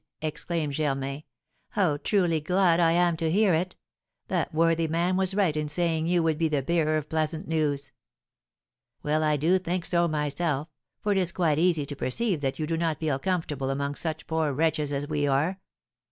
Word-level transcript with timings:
exclaimed 0.23 0.73
Germain; 0.73 1.21
"how 1.69 1.95
truly 1.97 2.41
glad 2.41 2.79
I 2.79 2.93
am 2.93 3.15
to 3.17 3.29
hear 3.29 3.53
it! 3.53 3.75
That 4.29 4.51
worthy 4.51 4.87
man 4.87 5.15
was 5.15 5.35
right 5.35 5.55
in 5.55 5.69
saying 5.69 6.07
you 6.07 6.23
would 6.23 6.39
be 6.39 6.47
the 6.47 6.63
bearer 6.63 6.97
of 6.97 7.07
pleasant 7.07 7.47
news." 7.47 7.91
"Well, 9.03 9.23
I 9.23 9.37
do 9.37 9.59
think 9.59 9.85
so 9.85 10.07
myself; 10.07 10.69
for 11.03 11.11
it 11.11 11.19
is 11.19 11.31
quite 11.31 11.59
easy 11.59 11.85
to 11.85 11.95
perceive 11.95 12.41
that 12.41 12.57
you 12.57 12.65
do 12.65 12.77
not 12.77 12.99
feel 12.99 13.19
comfortable 13.19 13.69
among 13.69 13.93
such 13.93 14.25
poor 14.25 14.51
wretches 14.53 14.91
as 14.91 15.07
we 15.07 15.27
are." 15.27 15.59